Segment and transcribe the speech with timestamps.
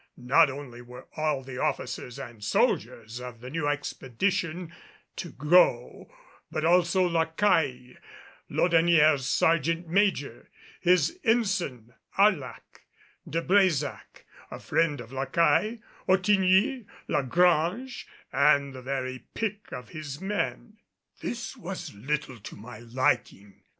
[0.17, 4.73] Not only were all the officers and soldiers of the new expedition
[5.17, 6.11] to go
[6.49, 7.97] but also La Caille,
[8.49, 12.81] Laudonnière's sergeant major, his Ensign Arlac,
[13.29, 15.77] De Brésac a friend of La Caille,
[16.09, 20.77] Ottigny, La Grange and the very pick of his men.
[21.19, 23.61] This was little to my liking.